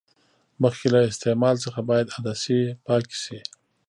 مخکې 0.61 0.87
له 0.93 0.99
استعمال 1.11 1.55
څخه 1.65 1.79
باید 1.89 2.11
عدسې 2.17 2.59
پاکې 2.87 3.15
شي. 3.23 3.39